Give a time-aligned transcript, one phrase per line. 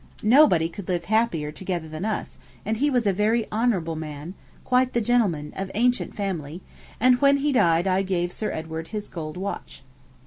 [0.23, 4.33] Nobody could live happier together than us: and he was a very honourable man,
[4.65, 6.63] quite the gentleman, of ancient family;
[6.99, 9.83] and when he died I gave Sir Edward his gold watch.'